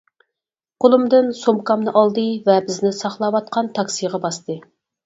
قولۇمدىن 0.85 1.29
سومكامنى 1.41 1.95
ئالدى 2.01 2.27
ۋە 2.49 2.59
بىزنى 2.71 2.95
ساقلاۋاتقان 3.05 3.73
تاكسىغا 3.79 4.27
باستى. 4.27 4.61